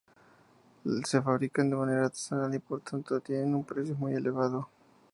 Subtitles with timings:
[1.03, 4.67] Se fabrican de manera artesanal y por tanto tienen un precio muy elevado.